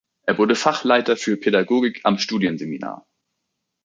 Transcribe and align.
Er 0.25 0.39
wurde 0.39 0.55
Fachleiter 0.55 1.15
für 1.15 1.37
Pädagogik 1.37 2.01
am 2.05 2.17
Studienseminar. 2.17 3.05